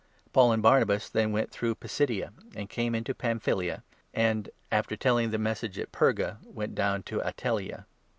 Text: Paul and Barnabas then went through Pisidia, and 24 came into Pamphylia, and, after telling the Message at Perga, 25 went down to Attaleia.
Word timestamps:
Paul 0.33 0.51
and 0.51 0.63
Barnabas 0.63 1.07
then 1.09 1.31
went 1.31 1.51
through 1.51 1.75
Pisidia, 1.75 2.33
and 2.55 2.67
24 2.67 2.67
came 2.69 2.95
into 2.95 3.13
Pamphylia, 3.13 3.83
and, 4.15 4.49
after 4.71 4.97
telling 4.97 5.29
the 5.29 5.37
Message 5.37 5.77
at 5.77 5.91
Perga, 5.91 6.37
25 6.41 6.55
went 6.55 6.73
down 6.73 7.03
to 7.03 7.19
Attaleia. 7.19 7.85